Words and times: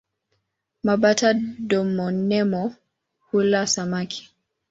Mabata-domomeno 0.85 2.63
hula 3.27 3.61
samaki. 3.73 4.21